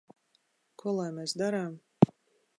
[0.83, 1.79] Ko lai mēs darām?